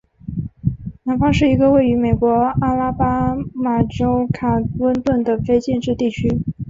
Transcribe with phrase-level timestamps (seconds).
[1.03, 2.27] 南方是一个位于美国
[2.59, 6.27] 阿拉巴马州卡温顿县的非建制地区。